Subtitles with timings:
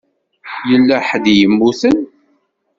[0.69, 1.97] Yella ḥedd i yemmuten.